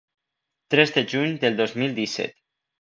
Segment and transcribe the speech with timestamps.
[0.75, 2.39] Tres de juny del dos mil disset.